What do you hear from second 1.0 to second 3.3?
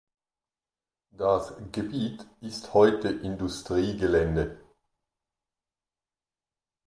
Das Gebiet ist heute